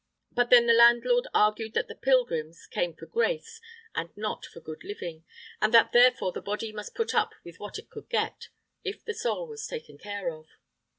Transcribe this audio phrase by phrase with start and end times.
[0.31, 3.61] But then the landlord argued that the pilgrims came for grace,
[3.93, 5.23] and not for good living,
[5.61, 8.47] and that therefore the body must put up with what it could get,
[8.83, 10.47] if the soul was taken care of.